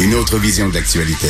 Une 0.00 0.14
autre 0.14 0.36
vision 0.36 0.68
de 0.68 0.74
l'actualité. 0.74 1.28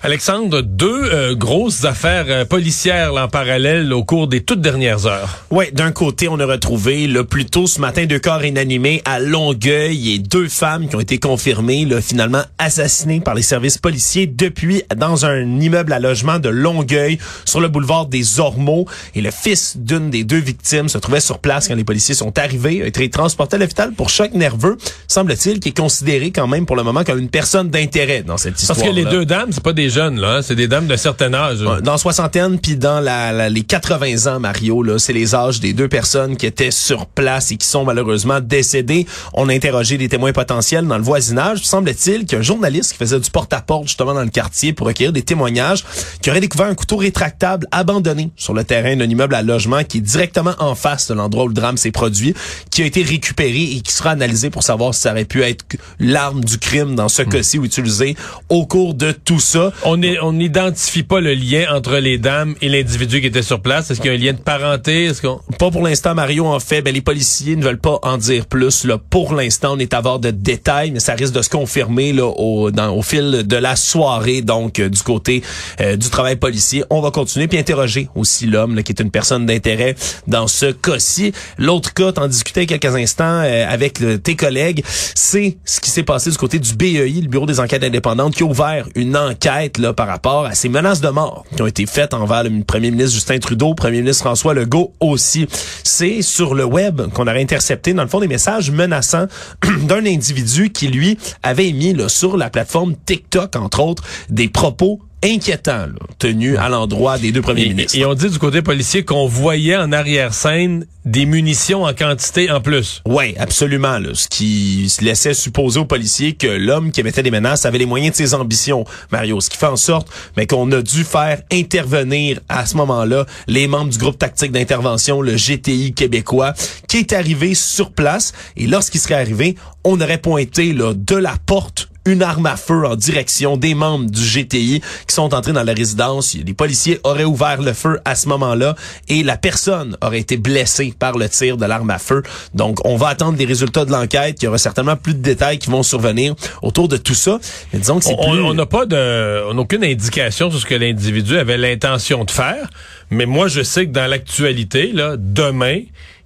Alexandre, 0.00 0.60
deux 0.60 1.10
euh, 1.12 1.34
grosses 1.34 1.84
affaires 1.84 2.26
euh, 2.28 2.44
policières 2.44 3.12
là, 3.12 3.24
en 3.24 3.28
parallèle 3.28 3.92
au 3.92 4.04
cours 4.04 4.28
des 4.28 4.42
toutes 4.44 4.60
dernières 4.60 5.06
heures. 5.06 5.44
Oui, 5.50 5.64
d'un 5.72 5.90
côté, 5.90 6.28
on 6.28 6.38
a 6.38 6.46
retrouvé 6.46 7.08
le 7.08 7.24
plus 7.24 7.46
tôt 7.46 7.66
ce 7.66 7.80
matin 7.80 8.06
deux 8.06 8.20
corps 8.20 8.44
inanimés 8.44 9.02
à 9.04 9.18
Longueuil 9.18 10.12
et 10.12 10.20
deux 10.20 10.46
femmes 10.46 10.88
qui 10.88 10.94
ont 10.94 11.00
été 11.00 11.18
confirmées 11.18 11.84
là, 11.84 12.00
finalement 12.00 12.42
assassinées 12.58 13.20
par 13.20 13.34
les 13.34 13.42
services 13.42 13.76
policiers 13.78 14.28
depuis 14.28 14.84
dans 14.96 15.26
un 15.26 15.60
immeuble 15.60 15.92
à 15.92 15.98
logement 15.98 16.38
de 16.38 16.48
Longueuil 16.48 17.18
sur 17.44 17.60
le 17.60 17.66
boulevard 17.66 18.06
des 18.06 18.38
Ormeaux. 18.38 18.86
Et 19.16 19.20
le 19.20 19.32
fils 19.32 19.76
d'une 19.78 20.10
des 20.10 20.22
deux 20.22 20.38
victimes 20.38 20.88
se 20.88 20.98
trouvait 20.98 21.18
sur 21.18 21.40
place 21.40 21.66
quand 21.66 21.74
les 21.74 21.82
policiers 21.82 22.14
sont 22.14 22.38
arrivés, 22.38 22.84
a 22.84 22.86
été 22.86 23.10
transporté 23.10 23.56
à 23.56 23.58
l'hôpital 23.58 23.90
pour 23.92 24.10
choc 24.10 24.32
nerveux, 24.32 24.78
semble-t-il, 25.08 25.58
qui 25.58 25.70
est 25.70 25.76
considéré 25.76 26.30
quand 26.30 26.46
même 26.46 26.66
pour 26.66 26.76
le 26.76 26.84
moment 26.84 27.02
comme 27.02 27.18
une 27.18 27.30
personne 27.30 27.68
d'intérêt 27.68 28.22
dans 28.22 28.36
cette 28.36 28.60
histoire. 28.60 28.78
Parce 28.78 28.88
que 28.88 28.94
les 28.94 29.04
deux 29.04 29.24
dames, 29.24 29.48
c'est 29.50 29.62
pas 29.62 29.72
des 29.72 29.87
jeunes, 29.90 30.20
là. 30.20 30.36
Hein? 30.36 30.42
C'est 30.42 30.54
des 30.54 30.68
dames 30.68 30.86
de 30.86 30.96
certain 30.96 31.32
âge. 31.34 31.58
Dans 31.82 31.98
soixantaine, 31.98 32.58
puis 32.58 32.76
dans 32.76 33.00
la, 33.00 33.48
les 33.48 33.62
80 33.62 34.32
ans, 34.32 34.40
Mario, 34.40 34.82
là, 34.82 34.98
c'est 34.98 35.12
les 35.12 35.34
âges 35.34 35.60
des 35.60 35.72
deux 35.72 35.88
personnes 35.88 36.36
qui 36.36 36.46
étaient 36.46 36.70
sur 36.70 37.06
place 37.06 37.52
et 37.52 37.56
qui 37.56 37.66
sont 37.66 37.84
malheureusement 37.84 38.40
décédées. 38.40 39.06
On 39.34 39.48
a 39.48 39.52
interrogé 39.52 39.98
des 39.98 40.08
témoins 40.08 40.32
potentiels 40.32 40.86
dans 40.86 40.96
le 40.96 41.02
voisinage. 41.02 41.64
Semble-t-il 41.64 42.26
qu'un 42.26 42.42
journaliste 42.42 42.92
qui 42.92 42.98
faisait 42.98 43.20
du 43.20 43.30
porte-à-porte 43.30 43.88
justement 43.88 44.14
dans 44.14 44.22
le 44.22 44.30
quartier 44.30 44.72
pour 44.72 44.86
recueillir 44.86 45.12
des 45.12 45.22
témoignages, 45.22 45.84
qui 46.22 46.30
aurait 46.30 46.40
découvert 46.40 46.66
un 46.66 46.74
couteau 46.74 46.96
rétractable 46.96 47.66
abandonné 47.70 48.30
sur 48.36 48.54
le 48.54 48.64
terrain 48.64 48.96
d'un 48.96 49.08
immeuble 49.08 49.34
à 49.34 49.42
logement 49.42 49.84
qui 49.84 49.98
est 49.98 50.02
directement 50.02 50.54
en 50.58 50.74
face 50.74 51.08
de 51.08 51.14
l'endroit 51.14 51.44
où 51.44 51.48
le 51.48 51.54
drame 51.54 51.76
s'est 51.76 51.90
produit, 51.90 52.34
qui 52.70 52.82
a 52.82 52.86
été 52.86 53.02
récupéré 53.02 53.62
et 53.62 53.80
qui 53.80 53.92
sera 53.92 54.10
analysé 54.10 54.50
pour 54.50 54.62
savoir 54.62 54.94
si 54.94 55.02
ça 55.02 55.12
aurait 55.12 55.24
pu 55.24 55.42
être 55.42 55.64
l'arme 55.98 56.44
du 56.44 56.58
crime 56.58 56.94
dans 56.94 57.08
ce 57.08 57.22
hmm. 57.22 57.28
cas-ci 57.28 57.58
ou 57.58 57.64
utilisé 57.64 58.16
au 58.48 58.66
cours 58.66 58.94
de 58.94 59.12
tout 59.12 59.40
ça. 59.40 59.72
On 59.84 59.96
n'identifie 59.96 61.04
pas 61.04 61.20
le 61.20 61.34
lien 61.34 61.66
entre 61.72 61.98
les 61.98 62.18
dames 62.18 62.56
et 62.60 62.68
l'individu 62.68 63.20
qui 63.20 63.28
était 63.28 63.42
sur 63.42 63.60
place. 63.60 63.90
Est-ce 63.90 64.00
qu'il 64.00 64.10
y 64.10 64.14
a 64.14 64.18
un 64.18 64.20
lien 64.20 64.32
de 64.32 64.38
parenté? 64.38 65.10
Pas 65.58 65.70
pour 65.70 65.82
l'instant, 65.82 66.14
Mario. 66.14 66.46
En 66.46 66.58
fait, 66.58 66.82
ben, 66.82 66.92
les 66.92 67.00
policiers 67.00 67.54
ne 67.54 67.62
veulent 67.62 67.78
pas 67.78 67.98
en 68.02 68.18
dire 68.18 68.46
plus. 68.46 68.84
Là. 68.84 68.98
Pour 68.98 69.34
l'instant, 69.34 69.74
on 69.74 69.78
est 69.78 69.94
à 69.94 70.00
voir 70.00 70.18
de 70.18 70.30
détails, 70.30 70.90
mais 70.90 71.00
ça 71.00 71.14
risque 71.14 71.32
de 71.32 71.42
se 71.42 71.48
confirmer 71.48 72.12
là, 72.12 72.26
au, 72.26 72.70
dans, 72.70 72.94
au 72.94 73.02
fil 73.02 73.46
de 73.46 73.56
la 73.56 73.76
soirée, 73.76 74.42
donc 74.42 74.80
euh, 74.80 74.88
du 74.88 75.02
côté 75.02 75.42
euh, 75.80 75.96
du 75.96 76.10
travail 76.10 76.36
policier. 76.36 76.82
On 76.90 77.00
va 77.00 77.10
continuer 77.10 77.46
puis 77.46 77.58
interroger 77.58 78.08
aussi 78.16 78.46
l'homme 78.46 78.82
qui 78.82 78.92
est 78.92 79.00
une 79.00 79.10
personne 79.10 79.46
d'intérêt 79.46 79.94
dans 80.26 80.48
ce 80.48 80.66
cas-ci. 80.66 81.32
L'autre 81.56 81.94
cas, 81.94 82.12
t'en 82.12 82.26
discutais 82.26 82.66
quelques 82.66 82.96
instants 82.96 83.42
euh, 83.44 83.66
avec 83.68 84.02
tes 84.22 84.34
collègues, 84.36 84.82
c'est 85.14 85.58
ce 85.64 85.80
qui 85.80 85.90
s'est 85.90 86.02
passé 86.02 86.30
du 86.30 86.36
côté 86.36 86.58
du 86.58 86.74
BEI, 86.74 87.20
le 87.22 87.28
Bureau 87.28 87.46
des 87.46 87.60
enquêtes 87.60 87.84
indépendantes, 87.84 88.34
qui 88.34 88.42
a 88.42 88.46
ouvert 88.46 88.86
une 88.94 89.16
enquête 89.16 89.67
là, 89.76 89.92
par 89.92 90.06
rapport 90.06 90.46
à 90.46 90.54
ces 90.54 90.70
menaces 90.70 91.00
de 91.00 91.08
mort 91.08 91.44
qui 91.54 91.60
ont 91.60 91.66
été 91.66 91.84
faites 91.84 92.14
envers 92.14 92.44
le 92.44 92.64
premier 92.64 92.90
ministre 92.90 93.14
Justin 93.14 93.38
Trudeau, 93.38 93.74
premier 93.74 94.00
ministre 94.00 94.24
François 94.24 94.54
Legault 94.54 94.94
aussi. 95.00 95.46
C'est 95.84 96.22
sur 96.22 96.54
le 96.54 96.64
web 96.64 97.02
qu'on 97.12 97.26
aurait 97.26 97.42
intercepté, 97.42 97.92
dans 97.92 98.02
le 98.02 98.08
fond, 98.08 98.20
des 98.20 98.28
messages 98.28 98.70
menaçants 98.70 99.26
d'un 99.82 100.06
individu 100.06 100.70
qui, 100.70 100.88
lui, 100.88 101.18
avait 101.42 101.68
émis 101.68 101.92
là, 101.92 102.08
sur 102.08 102.36
la 102.36 102.48
plateforme 102.48 102.94
TikTok, 103.04 103.56
entre 103.56 103.80
autres, 103.80 104.04
des 104.30 104.48
propos 104.48 105.00
inquiétant 105.22 105.86
là, 105.86 106.06
tenu 106.18 106.56
à 106.56 106.68
l'endroit 106.68 107.18
des 107.18 107.32
deux 107.32 107.42
premiers 107.42 107.68
ministres. 107.68 107.98
Et 107.98 108.04
on 108.04 108.14
dit 108.14 108.30
du 108.30 108.38
côté 108.38 108.62
policier 108.62 109.04
qu'on 109.04 109.26
voyait 109.26 109.76
en 109.76 109.92
arrière-scène 109.92 110.86
des 111.04 111.24
munitions 111.26 111.84
en 111.84 111.94
quantité 111.94 112.50
en 112.50 112.60
plus. 112.60 113.02
Oui, 113.06 113.34
absolument. 113.38 113.98
Là, 113.98 114.10
ce 114.12 114.28
qui 114.28 114.92
laissait 115.00 115.34
supposer 115.34 115.80
aux 115.80 115.86
policiers 115.86 116.34
que 116.34 116.46
l'homme 116.46 116.92
qui 116.92 117.00
émettait 117.00 117.22
des 117.22 117.30
menaces 117.30 117.64
avait 117.64 117.78
les 117.78 117.86
moyens 117.86 118.12
de 118.12 118.16
ses 118.16 118.34
ambitions, 118.34 118.84
Mario. 119.10 119.40
Ce 119.40 119.48
qui 119.48 119.56
fait 119.56 119.66
en 119.66 119.76
sorte 119.76 120.08
mais 120.36 120.46
qu'on 120.46 120.70
a 120.72 120.82
dû 120.82 121.04
faire 121.04 121.42
intervenir 121.52 122.40
à 122.48 122.66
ce 122.66 122.76
moment-là 122.76 123.26
les 123.46 123.66
membres 123.68 123.90
du 123.90 123.98
groupe 123.98 124.18
tactique 124.18 124.52
d'intervention, 124.52 125.22
le 125.22 125.34
GTI 125.36 125.94
québécois, 125.94 126.52
qui 126.88 126.98
est 126.98 127.12
arrivé 127.12 127.54
sur 127.54 127.90
place. 127.90 128.32
Et 128.56 128.66
lorsqu'il 128.66 129.00
serait 129.00 129.14
arrivé, 129.14 129.56
on 129.84 130.00
aurait 130.00 130.18
pointé 130.18 130.72
là, 130.72 130.92
de 130.94 131.16
la 131.16 131.34
porte 131.46 131.87
une 132.08 132.22
arme 132.22 132.46
à 132.46 132.56
feu 132.56 132.86
en 132.86 132.96
direction 132.96 133.56
des 133.56 133.74
membres 133.74 134.10
du 134.10 134.22
GTI 134.22 134.80
qui 135.06 135.14
sont 135.14 135.34
entrés 135.34 135.52
dans 135.52 135.62
la 135.62 135.74
résidence. 135.74 136.34
Les 136.34 136.54
policiers 136.54 136.98
auraient 137.04 137.24
ouvert 137.24 137.62
le 137.62 137.72
feu 137.72 138.00
à 138.04 138.14
ce 138.14 138.28
moment-là 138.28 138.74
et 139.08 139.22
la 139.22 139.36
personne 139.36 139.96
aurait 140.02 140.20
été 140.20 140.36
blessée 140.36 140.94
par 140.98 141.18
le 141.18 141.28
tir 141.28 141.56
de 141.56 141.66
l'arme 141.66 141.90
à 141.90 141.98
feu. 141.98 142.22
Donc, 142.54 142.78
on 142.84 142.96
va 142.96 143.08
attendre 143.08 143.38
les 143.38 143.44
résultats 143.44 143.84
de 143.84 143.92
l'enquête. 143.92 144.42
Il 144.42 144.46
y 144.46 144.48
aura 144.48 144.58
certainement 144.58 144.96
plus 144.96 145.14
de 145.14 145.20
détails 145.20 145.58
qui 145.58 145.70
vont 145.70 145.82
survenir 145.82 146.34
autour 146.62 146.88
de 146.88 146.96
tout 146.96 147.14
ça. 147.14 147.38
Mais 147.72 147.78
disons 147.78 147.98
que 147.98 148.06
c'est 148.06 148.16
On 148.18 148.54
n'a 148.54 148.66
pas 148.66 148.86
de, 148.86 149.42
on 149.50 149.54
n'a 149.54 149.60
aucune 149.60 149.84
indication 149.84 150.50
sur 150.50 150.58
ce 150.58 150.66
que 150.66 150.74
l'individu 150.74 151.36
avait 151.36 151.58
l'intention 151.58 152.24
de 152.24 152.30
faire. 152.30 152.68
Mais 153.10 153.26
moi, 153.26 153.48
je 153.48 153.62
sais 153.62 153.86
que 153.86 153.92
dans 153.92 154.06
l'actualité, 154.06 154.92
là, 154.92 155.16
demain, 155.18 155.80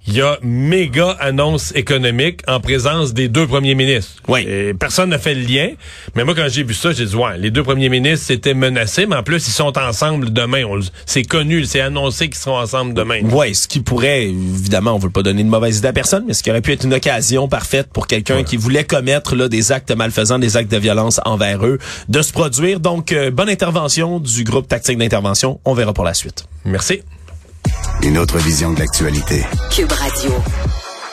il 0.07 0.15
y 0.15 0.21
a 0.21 0.37
méga 0.41 1.11
annonce 1.19 1.73
économique 1.75 2.41
en 2.47 2.59
présence 2.59 3.13
des 3.13 3.29
deux 3.29 3.47
premiers 3.47 3.75
ministres. 3.75 4.21
Oui. 4.27 4.45
personne 4.77 5.09
n'a 5.09 5.17
fait 5.17 5.33
le 5.33 5.41
lien. 5.41 5.69
Mais 6.15 6.23
moi, 6.23 6.35
quand 6.35 6.47
j'ai 6.49 6.63
vu 6.63 6.73
ça, 6.73 6.91
j'ai 6.91 7.05
dit, 7.05 7.15
ouais, 7.15 7.37
les 7.37 7.51
deux 7.51 7.63
premiers 7.63 7.89
ministres 7.89 8.31
étaient 8.31 8.53
menacés, 8.53 9.05
mais 9.05 9.15
en 9.15 9.23
plus, 9.23 9.47
ils 9.47 9.51
sont 9.51 9.77
ensemble 9.77 10.33
demain. 10.33 10.63
C'est 11.05 11.23
connu, 11.23 11.65
c'est 11.65 11.81
annoncé 11.81 12.27
qu'ils 12.27 12.37
seront 12.37 12.57
ensemble 12.57 12.93
demain. 12.93 13.21
Oui, 13.23 13.55
ce 13.55 13.67
qui 13.67 13.79
pourrait, 13.79 14.25
évidemment, 14.25 14.93
on 14.93 14.99
veut 14.99 15.09
pas 15.09 15.23
donner 15.23 15.43
de 15.43 15.49
mauvaise 15.49 15.77
idée 15.77 15.87
à 15.87 15.93
personne, 15.93 16.25
mais 16.27 16.33
ce 16.33 16.43
qui 16.43 16.49
aurait 16.49 16.61
pu 16.61 16.73
être 16.73 16.83
une 16.83 16.93
occasion 16.93 17.47
parfaite 17.47 17.87
pour 17.91 18.07
quelqu'un 18.07 18.43
qui 18.43 18.57
voulait 18.57 18.83
commettre 18.83 19.35
là, 19.35 19.47
des 19.47 19.71
actes 19.71 19.95
malfaisants, 19.95 20.39
des 20.39 20.57
actes 20.57 20.71
de 20.71 20.77
violence 20.77 21.21
envers 21.25 21.65
eux, 21.65 21.79
de 22.09 22.21
se 22.21 22.31
produire. 22.31 22.79
Donc, 22.79 23.11
euh, 23.11 23.31
bonne 23.31 23.49
intervention 23.49 24.19
du 24.19 24.43
groupe 24.43 24.67
tactique 24.67 24.97
d'intervention. 24.97 25.59
On 25.65 25.73
verra 25.73 25.93
pour 25.93 26.03
la 26.03 26.13
suite. 26.13 26.45
Merci. 26.65 27.01
Une 28.01 28.17
autre 28.17 28.37
vision 28.39 28.73
de 28.73 28.79
l'actualité. 28.79 29.45
Cube 29.71 29.91
Radio. 29.91 30.31